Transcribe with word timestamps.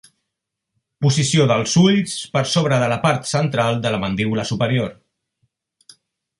Posició 1.05 1.45
dels 1.51 1.75
ulls 1.83 2.15
per 2.37 2.43
sobre 2.55 2.81
de 2.85 2.89
la 2.95 2.99
part 3.05 3.29
central 3.35 3.79
de 3.87 3.95
la 3.97 4.03
mandíbula 4.07 4.49
superior. 4.55 4.93